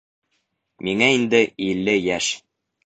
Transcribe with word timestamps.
Миңә 0.89 1.11
инде 1.21 1.43
илле 1.69 1.99
йәш. 2.11 2.35